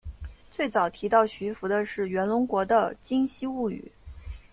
[0.51, 3.91] 最早提到徐福的是源隆国的今昔物语。